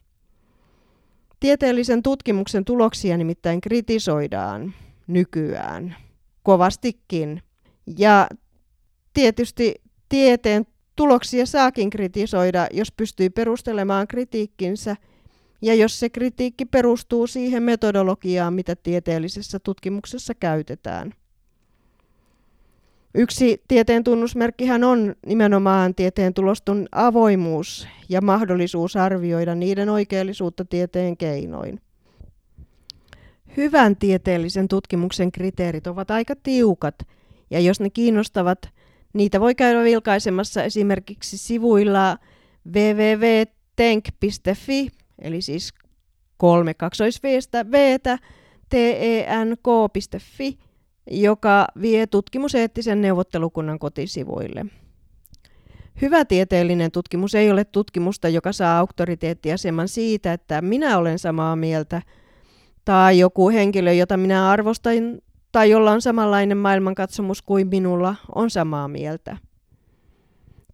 Tieteellisen 1.40 2.04
tutkimuksen 2.04 2.66
tuloksia 2.66 3.18
nimittäin 3.18 3.62
kritisoidaan 3.62 4.74
nykyään 5.08 5.96
kovastikin. 6.44 7.42
Ja 7.98 8.28
tietysti 9.14 9.76
tieteen 10.10 10.66
tuloksia 10.96 11.46
saakin 11.46 11.90
kritisoida, 11.90 12.68
jos 12.72 12.92
pystyy 12.92 13.30
perustelemaan 13.30 14.08
kritiikkinsä 14.08 14.96
ja 15.62 15.76
jos 15.76 16.00
se 16.00 16.10
kritiikki 16.10 16.66
perustuu 16.66 17.28
siihen 17.28 17.64
metodologiaan, 17.64 18.54
mitä 18.54 18.76
tieteellisessä 18.76 19.60
tutkimuksessa 19.60 20.34
käytetään. 20.34 21.14
Yksi 23.16 23.64
tieteen 23.68 24.04
tunnusmerkkihän 24.04 24.84
on 24.84 25.16
nimenomaan 25.26 25.96
tieteen 25.96 26.34
tulostun 26.34 26.88
avoimuus 26.92 27.88
ja 28.10 28.22
mahdollisuus 28.22 28.96
arvioida 28.96 29.56
niiden 29.56 29.90
oikeellisuutta 29.90 30.66
tieteen 30.66 31.18
keinoin. 31.18 31.82
Hyvän 33.58 33.96
tieteellisen 33.96 34.68
tutkimuksen 34.68 35.32
kriteerit 35.32 35.88
ovat 35.88 36.12
aika 36.12 36.36
tiukat, 36.44 36.96
ja 37.50 37.60
jos 37.60 37.80
ne 37.80 37.90
kiinnostavat, 37.90 38.60
Niitä 39.14 39.40
voi 39.40 39.56
käydä 39.56 39.84
vilkaisemassa 39.84 40.64
esimerkiksi 40.64 41.38
sivuilla 41.38 42.18
www.tenk.fi, 42.76 44.08
eli 45.20 45.42
siis 45.42 45.74
kolme 46.38 46.74
kaksoisviestä 46.74 47.72
veetä, 47.72 48.18
tenk.fi, 48.70 50.58
joka 51.12 51.68
vie 51.82 52.08
tutkimuseettisen 52.08 53.02
neuvottelukunnan 53.02 53.80
kotisivuille. 53.80 54.66
Hyvä 56.02 56.26
tieteellinen 56.26 56.92
tutkimus 56.92 57.36
ei 57.36 57.52
ole 57.52 57.66
tutkimusta, 57.66 58.30
joka 58.30 58.54
saa 58.54 58.80
auktoriteettiaseman 58.80 59.88
siitä, 59.88 60.34
että 60.34 60.62
minä 60.62 60.98
olen 60.98 61.20
samaa 61.20 61.56
mieltä, 61.56 62.02
tai 62.86 63.20
joku 63.20 63.50
henkilö, 63.50 63.94
jota 63.94 64.18
minä 64.18 64.50
arvostan, 64.50 64.94
tai 65.52 65.70
jolla 65.70 65.92
on 65.92 66.02
samanlainen 66.02 66.58
maailmankatsomus 66.58 67.42
kuin 67.42 67.68
minulla, 67.68 68.16
on 68.36 68.50
samaa 68.50 68.88
mieltä. 68.88 69.38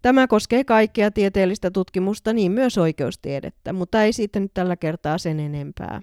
Tämä 0.02 0.26
koskee 0.26 0.64
kaikkea 0.64 1.10
tieteellistä 1.10 1.70
tutkimusta, 1.70 2.32
niin 2.32 2.52
myös 2.52 2.78
oikeustiedettä, 2.78 3.72
mutta 3.72 4.02
ei 4.02 4.12
siitä 4.12 4.40
nyt 4.40 4.54
tällä 4.54 4.76
kertaa 4.76 5.18
sen 5.18 5.40
enempää. 5.40 6.02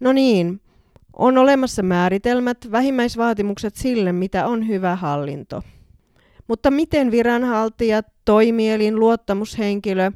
No 0.00 0.12
niin, 0.12 0.60
on 1.16 1.38
olemassa 1.38 1.82
määritelmät, 1.82 2.58
vähimmäisvaatimukset 2.72 3.76
sille, 3.76 4.12
mitä 4.12 4.46
on 4.46 4.68
hyvä 4.68 4.96
hallinto. 4.96 5.62
Mutta 6.48 6.70
miten 6.70 7.10
viranhaltija, 7.10 8.02
toimielin, 8.24 9.00
luottamushenkilö, 9.00 10.12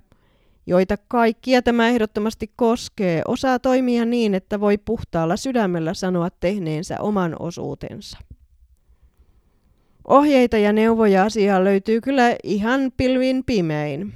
joita 0.71 0.97
kaikkia 1.09 1.63
tämä 1.63 1.89
ehdottomasti 1.89 2.53
koskee, 2.57 3.23
osaa 3.29 3.59
toimia 3.59 4.05
niin, 4.05 4.35
että 4.35 4.61
voi 4.61 4.79
puhtaalla 4.79 5.37
sydämellä 5.37 5.95
sanoa 5.95 6.29
tehneensä 6.41 7.01
oman 7.01 7.37
osuutensa? 7.39 8.19
Ohjeita 10.09 10.59
ja 10.59 10.73
neuvoja 10.73 11.25
asiaan 11.25 11.65
löytyy 11.65 12.01
kyllä 12.01 12.37
ihan 12.43 12.93
pilvin 12.97 13.45
pimein. 13.47 14.13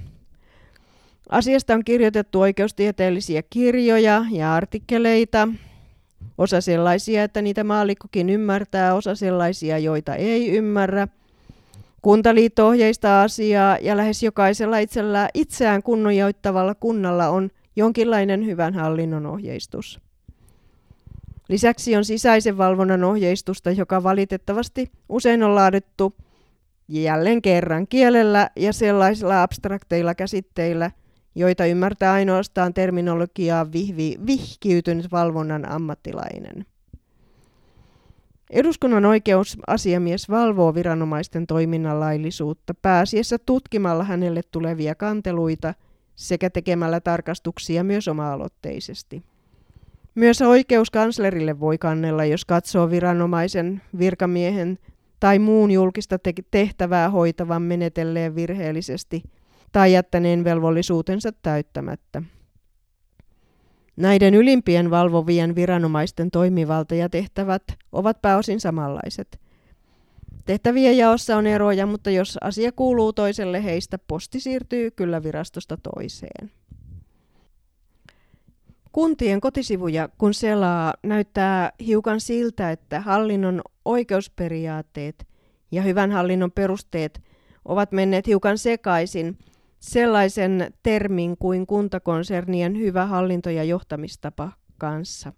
Asiasta 1.29 1.75
on 1.75 1.85
kirjoitettu 1.85 2.41
oikeustieteellisiä 2.41 3.43
kirjoja 3.51 4.25
ja 4.31 4.55
artikkeleita, 4.55 5.49
osa 6.39 6.61
sellaisia, 6.61 7.25
että 7.25 7.43
niitä 7.43 7.65
maallikkokin 7.65 8.31
ymmärtää, 8.31 8.95
osa 8.95 9.15
sellaisia, 9.15 9.79
joita 9.79 10.15
ei 10.15 10.51
ymmärrä. 10.51 11.09
Kuntaliitto 12.05 12.69
ohjeistaa 12.69 13.23
asiaa 13.23 13.79
ja 13.81 13.97
lähes 13.97 14.23
jokaisella 14.23 14.79
itsellä 14.79 15.29
itseään 15.35 15.83
kunnioittavalla 15.83 16.75
kunnalla 16.75 17.29
on 17.29 17.51
jonkinlainen 17.77 18.47
hyvän 18.47 18.75
hallinnon 18.75 19.27
ohjeistus. 19.27 20.01
Lisäksi 21.49 21.97
on 21.97 22.05
sisäisen 22.05 22.59
valvonnan 22.59 23.05
ohjeistusta, 23.05 23.71
joka 23.71 24.03
valitettavasti 24.03 24.93
usein 25.09 25.43
on 25.43 25.55
laadittu 25.55 26.15
jälleen 26.89 27.43
kerran 27.43 27.87
kielellä 27.89 28.51
ja 28.57 28.73
sellaisilla 28.73 29.43
abstrakteilla 29.43 30.15
käsitteillä, 30.15 30.91
joita 31.35 31.67
ymmärtää 31.67 32.13
ainoastaan 32.13 32.75
terminologiaa 32.75 33.73
vihvi, 33.73 34.17
vihkiytynyt 34.27 35.13
valvonnan 35.13 35.71
ammattilainen. 35.71 36.67
Eduskunnan 38.55 39.05
oikeusasiamies 39.05 40.31
valvoo 40.31 40.75
viranomaisten 40.75 41.47
toiminnan 41.47 42.01
laillisuutta 42.01 42.75
pääasiassa 42.75 43.39
tutkimalla 43.39 44.05
hänelle 44.05 44.41
tulevia 44.51 44.95
kanteluita 44.95 45.75
sekä 46.15 46.51
tekemällä 46.51 47.01
tarkastuksia 47.01 47.85
myös 47.85 48.09
oma-aloitteisesti. 48.09 49.23
Myös 50.15 50.43
oikeuskanslerille 50.43 51.61
voi 51.61 51.79
kannella, 51.79 52.25
jos 52.25 52.45
katsoo 52.45 52.91
viranomaisen, 52.91 53.83
virkamiehen 53.99 54.79
tai 55.21 55.39
muun 55.39 55.71
julkista 55.71 56.19
te- 56.19 56.33
tehtävää 56.51 57.11
hoitavan 57.11 57.63
menetelleen 57.63 58.35
virheellisesti 58.35 59.23
tai 59.73 59.93
jättäneen 59.93 60.45
velvollisuutensa 60.45 61.33
täyttämättä. 61.33 62.23
Näiden 63.97 64.35
ylimpien 64.35 64.91
valvovien 64.91 65.55
viranomaisten 65.55 66.31
toimivalta 66.31 66.95
ja 66.95 67.09
tehtävät 67.09 67.63
ovat 67.93 68.23
pääosin 68.23 68.61
samanlaiset. 68.61 69.41
Tehtävien 70.45 70.99
jaossa 70.99 71.37
on 71.37 71.47
eroja, 71.47 71.87
mutta 71.87 72.11
jos 72.11 72.39
asia 72.41 72.73
kuuluu 72.73 73.13
toiselle 73.13 73.65
heistä, 73.65 73.99
posti 73.99 74.41
siirtyy 74.41 74.91
kyllä 74.91 75.23
virastosta 75.23 75.77
toiseen. 75.77 76.51
Kuntien 78.93 79.41
kotisivuja 79.41 80.09
kun 80.19 80.35
selaa, 80.35 80.95
näyttää 81.03 81.73
hiukan 81.87 82.21
siltä, 82.21 82.71
että 82.71 83.01
hallinnon 83.01 83.63
oikeusperiaatteet 83.85 85.27
ja 85.71 85.83
hyvän 85.83 86.11
hallinnon 86.11 86.53
perusteet 86.53 87.23
ovat 87.65 87.93
menneet 87.93 88.27
hiukan 88.27 88.59
sekaisin 88.59 89.39
sellaisen 89.85 90.75
termin 90.83 91.37
kuin 91.39 91.67
kuntakonsernien 91.67 92.79
hyvä 92.79 93.07
hallinto- 93.07 93.51
ja 93.51 93.65
johtamistapa 93.65 94.53
kanssa. 94.79 95.33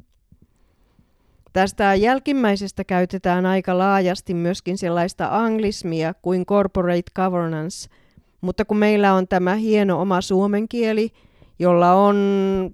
Tästä 1.53 1.95
jälkimmäisestä 1.95 2.85
käytetään 2.85 3.47
aika 3.47 3.79
laajasti 3.79 4.35
myöskin 4.35 4.79
sellaista 4.79 5.29
anglismia 5.31 6.15
kuin 6.15 6.47
corporate 6.47 7.11
governance, 7.15 7.89
mutta 8.41 8.65
kun 8.65 8.77
meillä 8.77 9.15
on 9.15 9.29
tämä 9.29 9.55
hieno 9.55 10.01
oma 10.01 10.21
suomen 10.21 10.69
kieli, 10.69 11.11
jolla 11.59 11.93
on 11.93 12.17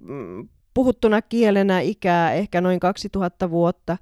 mm, 0.01 0.47
puhuttuna 0.73 1.21
kielenä 1.21 1.79
ikää 1.79 2.33
ehkä 2.33 2.61
noin 2.61 2.79
2000 2.79 3.49
vuotta, 3.49 3.97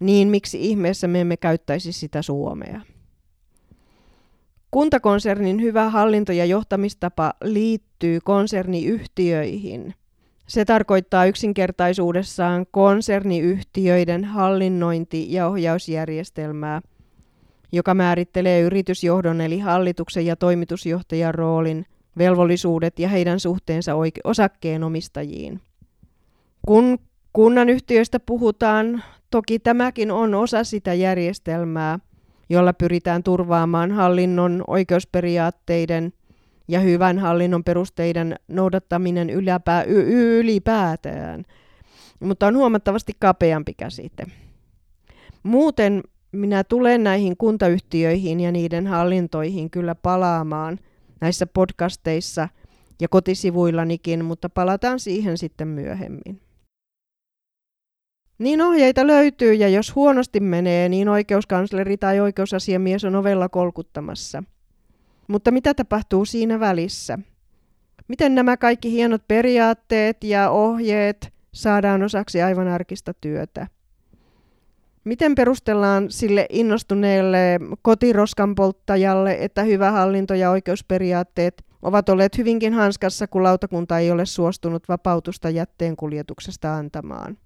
niin 0.00 0.28
miksi 0.28 0.70
ihmeessä 0.70 1.08
me 1.08 1.20
emme 1.20 1.36
käyttäisi 1.36 1.92
sitä 1.92 2.22
suomea? 2.22 2.80
Kuntakonsernin 4.70 5.62
hyvä 5.62 5.90
hallinto- 5.90 6.32
ja 6.32 6.44
johtamistapa 6.44 7.32
liittyy 7.44 8.18
konserniyhtiöihin. 8.24 9.94
Se 10.48 10.64
tarkoittaa 10.64 11.24
yksinkertaisuudessaan 11.24 12.66
konserniyhtiöiden 12.70 14.24
hallinnointi- 14.24 15.32
ja 15.32 15.46
ohjausjärjestelmää, 15.48 16.80
joka 17.72 17.94
määrittelee 17.94 18.60
yritysjohdon 18.60 19.40
eli 19.40 19.58
hallituksen 19.58 20.26
ja 20.26 20.36
toimitusjohtajan 20.36 21.34
roolin, 21.34 21.86
velvollisuudet 22.18 22.98
ja 22.98 23.08
heidän 23.08 23.40
suhteensa 23.40 23.92
osakkeenomistajiin. 24.24 25.60
Kun 26.66 26.98
kunnan 27.32 27.68
yhtiöistä 27.68 28.20
puhutaan, 28.20 29.02
toki 29.30 29.58
tämäkin 29.58 30.10
on 30.10 30.34
osa 30.34 30.64
sitä 30.64 30.94
järjestelmää, 30.94 31.98
jolla 32.50 32.72
pyritään 32.72 33.22
turvaamaan 33.22 33.90
hallinnon 33.92 34.64
oikeusperiaatteiden 34.66 36.12
ja 36.68 36.80
hyvän 36.80 37.18
hallinnon 37.18 37.64
perusteiden 37.64 38.36
noudattaminen 38.48 39.30
yläpää, 39.30 39.82
y- 39.82 40.38
ylipäätään. 40.40 41.44
Mutta 42.20 42.46
on 42.46 42.56
huomattavasti 42.56 43.12
kapeampi 43.18 43.74
käsite. 43.74 44.26
Muuten 45.42 46.02
minä 46.32 46.64
tulen 46.64 47.04
näihin 47.04 47.36
kuntayhtiöihin 47.36 48.40
ja 48.40 48.52
niiden 48.52 48.86
hallintoihin 48.86 49.70
kyllä 49.70 49.94
palaamaan 49.94 50.78
näissä 51.20 51.46
podcasteissa 51.46 52.48
ja 53.00 53.08
kotisivuillanikin, 53.08 54.24
mutta 54.24 54.48
palataan 54.48 55.00
siihen 55.00 55.38
sitten 55.38 55.68
myöhemmin. 55.68 56.40
Niin 58.40 58.62
ohjeita 58.62 59.06
löytyy 59.06 59.54
ja 59.54 59.68
jos 59.68 59.94
huonosti 59.94 60.40
menee, 60.40 60.88
niin 60.88 61.08
oikeuskansleri 61.08 61.96
tai 61.96 62.20
oikeusasiamies 62.20 63.04
on 63.04 63.14
ovella 63.14 63.48
kolkuttamassa. 63.48 64.42
Mutta 65.28 65.50
mitä 65.50 65.74
tapahtuu 65.74 66.24
siinä 66.24 66.60
välissä? 66.60 67.18
Miten 68.08 68.34
nämä 68.34 68.56
kaikki 68.56 68.90
hienot 68.92 69.22
periaatteet 69.28 70.24
ja 70.24 70.50
ohjeet 70.50 71.32
saadaan 71.54 72.02
osaksi 72.02 72.42
aivan 72.42 72.68
arkista 72.68 73.14
työtä? 73.14 73.66
Miten 75.04 75.34
perustellaan 75.34 76.10
sille 76.10 76.46
innostuneelle 76.50 77.60
kotiroskan 77.82 78.54
polttajalle, 78.54 79.36
että 79.40 79.62
hyvä 79.62 79.90
hallinto 79.90 80.34
ja 80.34 80.50
oikeusperiaatteet 80.50 81.64
ovat 81.82 82.08
olleet 82.08 82.38
hyvinkin 82.38 82.72
hanskassa, 82.72 83.26
kun 83.26 83.42
lautakunta 83.42 83.98
ei 83.98 84.10
ole 84.10 84.26
suostunut 84.26 84.88
vapautusta 84.88 85.50
jätteen 85.50 85.96
kuljetuksesta 85.96 86.76
antamaan? 86.76 87.36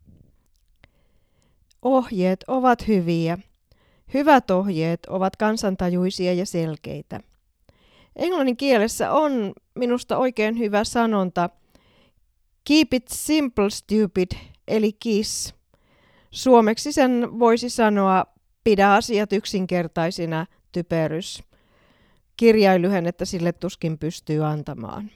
Ohjeet 1.84 2.44
ovat 2.48 2.88
hyviä. 2.88 3.38
Hyvät 4.14 4.50
ohjeet 4.50 5.06
ovat 5.06 5.36
kansantajuisia 5.36 6.32
ja 6.32 6.46
selkeitä. 6.46 7.20
Englannin 8.16 8.56
kielessä 8.56 9.12
on 9.12 9.52
minusta 9.74 10.18
oikein 10.18 10.58
hyvä 10.58 10.84
sanonta 10.84 11.50
Keep 12.68 12.94
it 12.94 13.08
simple 13.08 13.70
stupid, 13.70 14.28
eli 14.68 14.92
KISS. 14.92 15.54
Suomeksi 16.30 16.92
sen 16.92 17.38
voisi 17.38 17.70
sanoa 17.70 18.24
pidä 18.64 18.92
asiat 18.92 19.32
yksinkertaisina, 19.32 20.46
typerys. 20.72 21.42
että 23.06 23.24
sille 23.24 23.52
tuskin 23.52 23.98
pystyy 23.98 24.44
antamaan. 24.44 25.10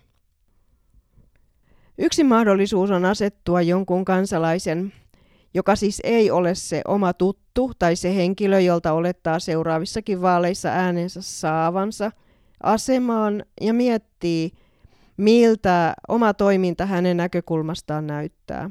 Yksi 1.98 2.24
mahdollisuus 2.24 2.90
on 2.90 3.04
asettua 3.04 3.62
jonkun 3.62 4.04
kansalaisen 4.04 4.92
joka 5.54 5.76
siis 5.76 6.00
ei 6.04 6.30
ole 6.30 6.54
se 6.54 6.82
oma 6.88 7.12
tuttu 7.12 7.72
tai 7.78 7.96
se 7.96 8.16
henkilö, 8.16 8.60
jolta 8.60 8.92
olettaa 8.92 9.38
seuraavissakin 9.38 10.22
vaaleissa 10.22 10.68
äänensä 10.68 11.22
saavansa, 11.22 12.12
asemaan 12.62 13.44
ja 13.60 13.74
miettii, 13.74 14.50
miltä 15.16 15.94
oma 16.08 16.34
toiminta 16.34 16.86
hänen 16.86 17.16
näkökulmastaan 17.16 18.06
näyttää. 18.06 18.70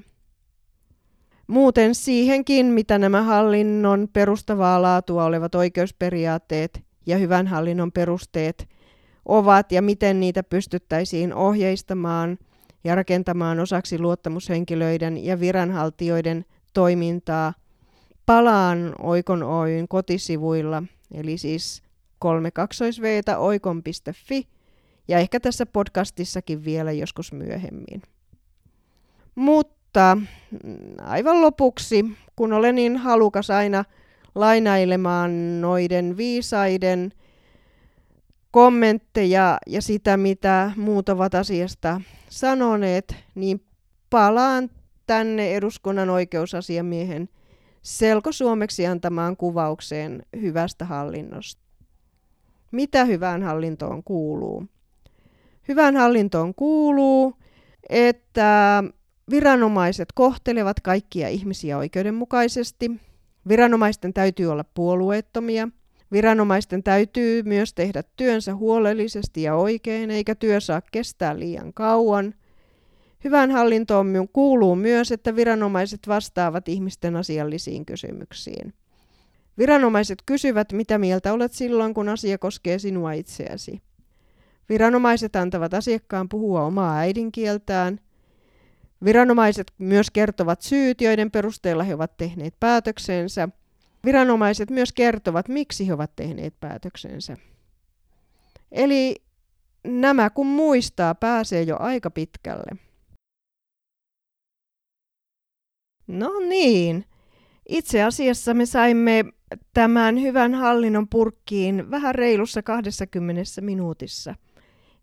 Muuten 1.47 1.95
siihenkin, 1.95 2.65
mitä 2.65 2.97
nämä 2.97 3.23
hallinnon 3.23 4.07
perustavaa 4.13 4.81
laatua 4.81 5.25
olevat 5.25 5.55
oikeusperiaatteet 5.55 6.83
ja 7.05 7.17
hyvän 7.17 7.47
hallinnon 7.47 7.91
perusteet 7.91 8.69
ovat 9.25 9.71
ja 9.71 9.81
miten 9.81 10.19
niitä 10.19 10.43
pystyttäisiin 10.43 11.33
ohjeistamaan 11.33 12.37
ja 12.83 12.95
rakentamaan 12.95 13.59
osaksi 13.59 13.99
luottamushenkilöiden 13.99 15.25
ja 15.25 15.39
viranhaltijoiden 15.39 16.45
toimintaa, 16.77 17.53
palaan 18.25 18.95
Oikon 18.99 19.43
Oyn 19.43 19.87
kotisivuilla, 19.87 20.83
eli 21.13 21.37
siis 21.37 21.83
32 22.19 22.83
oikon.fi 23.37 24.47
ja 25.07 25.17
ehkä 25.19 25.39
tässä 25.39 25.65
podcastissakin 25.65 26.65
vielä 26.65 26.91
joskus 26.91 27.33
myöhemmin. 27.33 28.01
Mutta 29.35 30.15
mm, 30.15 30.77
aivan 31.01 31.41
lopuksi, 31.41 32.05
kun 32.35 32.53
olen 32.53 32.75
niin 32.75 32.97
halukas 32.97 33.49
aina 33.49 33.85
lainailemaan 34.35 35.61
noiden 35.61 36.17
viisaiden 36.17 37.11
kommentteja 38.51 39.57
ja 39.67 39.81
sitä, 39.81 40.17
mitä 40.17 40.71
muut 40.75 41.09
ovat 41.09 41.35
asiasta 41.35 42.01
sanoneet, 42.29 43.15
niin 43.35 43.65
palaan 44.09 44.69
tänne 45.07 45.55
eduskunnan 45.55 46.09
oikeusasiamiehen 46.09 47.29
selkosuomeksi 47.81 48.87
antamaan 48.87 49.37
kuvaukseen 49.37 50.23
hyvästä 50.41 50.85
hallinnosta. 50.85 51.61
Mitä 52.71 53.05
hyvään 53.05 53.43
hallintoon 53.43 54.03
kuuluu? 54.03 54.65
Hyvään 55.67 55.95
hallintoon 55.95 56.55
kuuluu, 56.55 57.33
että 57.89 58.83
viranomaiset 59.29 60.09
kohtelevat 60.15 60.79
kaikkia 60.79 61.27
ihmisiä 61.27 61.77
oikeudenmukaisesti. 61.77 62.91
Viranomaisten 63.47 64.13
täytyy 64.13 64.47
olla 64.47 64.63
puolueettomia. 64.63 65.69
Viranomaisten 66.11 66.83
täytyy 66.83 67.43
myös 67.43 67.73
tehdä 67.73 68.03
työnsä 68.15 68.55
huolellisesti 68.55 69.41
ja 69.41 69.55
oikein, 69.55 70.11
eikä 70.11 70.35
työ 70.35 70.59
saa 70.59 70.81
kestää 70.91 71.39
liian 71.39 71.73
kauan. 71.73 72.33
Hyvään 73.23 73.51
hallintoon 73.51 74.13
kuuluu 74.34 74.75
myös, 74.75 75.12
että 75.12 75.36
viranomaiset 75.36 75.99
vastaavat 76.08 76.67
ihmisten 76.67 77.15
asiallisiin 77.15 77.86
kysymyksiin. 77.86 78.73
Viranomaiset 79.58 80.19
kysyvät, 80.25 80.71
mitä 80.73 80.97
mieltä 80.97 81.34
olet 81.34 81.53
silloin, 81.53 81.93
kun 81.93 82.10
asia 82.10 82.38
koskee 82.38 82.80
sinua 82.80 83.12
itseäsi. 83.12 83.82
Viranomaiset 84.69 85.36
antavat 85.36 85.73
asiakkaan 85.73 86.30
puhua 86.30 86.63
omaa 86.63 86.97
äidinkieltään. 86.97 87.99
Viranomaiset 89.03 89.71
myös 89.77 90.12
kertovat 90.12 90.62
syyt, 90.62 91.01
joiden 91.01 91.32
perusteella 91.32 91.84
he 91.84 91.93
ovat 91.93 92.17
tehneet 92.17 92.53
päätöksensä. 92.60 93.49
Viranomaiset 94.06 94.69
myös 94.69 94.93
kertovat, 94.93 95.47
miksi 95.47 95.88
he 95.88 95.93
ovat 95.93 96.15
tehneet 96.15 96.53
päätöksensä. 96.60 97.38
Eli 98.71 99.15
nämä 99.84 100.30
kun 100.30 100.47
muistaa, 100.47 101.15
pääsee 101.15 101.62
jo 101.62 101.77
aika 101.80 102.12
pitkälle. 102.12 102.87
No 106.07 106.31
niin, 106.49 107.05
itse 107.69 108.03
asiassa 108.03 108.53
me 108.53 108.65
saimme 108.65 109.25
tämän 109.73 110.21
hyvän 110.21 110.53
hallinnon 110.53 111.07
purkkiin 111.07 111.91
vähän 111.91 112.15
reilussa 112.15 112.63
20 112.63 113.43
minuutissa– 113.61 114.35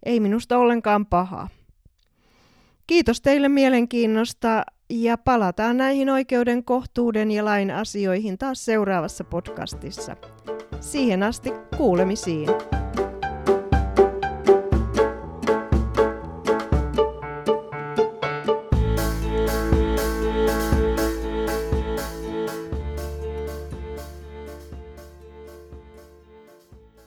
ei 0.04 0.20
minusta 0.20 0.58
ollenkaan 0.58 1.06
paha. 1.06 1.48
Kiitos 2.86 3.20
teille 3.20 3.48
mielenkiinnosta 3.48 4.64
ja 4.90 5.18
palataan 5.18 5.76
näihin 5.76 6.10
oikeuden, 6.10 6.64
kohtuuden 6.64 7.30
ja 7.30 7.44
lain 7.44 7.70
asioihin 7.70 8.38
taas 8.38 8.64
seuraavassa 8.64 9.24
podcastissa. 9.24 10.16
Siihen 10.80 11.22
asti 11.22 11.52
kuulemisiin. 11.76 12.48